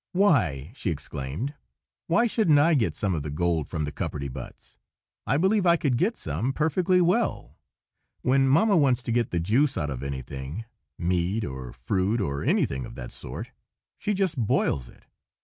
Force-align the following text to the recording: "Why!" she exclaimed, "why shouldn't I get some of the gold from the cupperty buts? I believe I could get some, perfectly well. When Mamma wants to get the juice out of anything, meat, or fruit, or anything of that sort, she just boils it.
"Why!" 0.13 0.71
she 0.73 0.89
exclaimed, 0.89 1.53
"why 2.07 2.25
shouldn't 2.25 2.57
I 2.57 2.73
get 2.73 2.95
some 2.95 3.13
of 3.13 3.21
the 3.21 3.29
gold 3.29 3.69
from 3.69 3.85
the 3.85 3.91
cupperty 3.91 4.29
buts? 4.33 4.75
I 5.27 5.37
believe 5.37 5.67
I 5.67 5.77
could 5.77 5.95
get 5.95 6.17
some, 6.17 6.53
perfectly 6.53 7.01
well. 7.01 7.55
When 8.23 8.47
Mamma 8.47 8.77
wants 8.77 9.03
to 9.03 9.11
get 9.11 9.29
the 9.29 9.39
juice 9.39 9.77
out 9.77 9.91
of 9.91 10.01
anything, 10.01 10.65
meat, 10.97 11.45
or 11.45 11.71
fruit, 11.71 12.19
or 12.19 12.43
anything 12.43 12.83
of 12.83 12.95
that 12.95 13.11
sort, 13.11 13.51
she 13.99 14.15
just 14.15 14.39
boils 14.39 14.89
it. 14.89 15.05